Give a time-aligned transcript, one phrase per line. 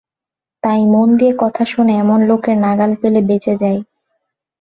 [0.63, 3.77] তাই মন দিয়ে কথা শোনে এমন লোকের নাগাল পেলে বেঁচে যাই।